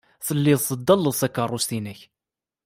Telliḍ 0.25 0.59
teddaleḍ 0.63 1.15
takeṛṛust-nnek. 1.17 1.99